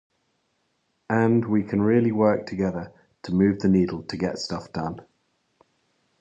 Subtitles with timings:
[1.11, 5.05] And we can really work together to move the needle to get stuff done.